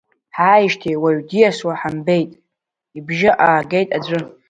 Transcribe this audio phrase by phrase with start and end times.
[0.35, 2.31] Ҳааижьҭеи уаҩ диасуа ҳамбеит,
[2.97, 4.19] ибжьы аагеит аӡәы.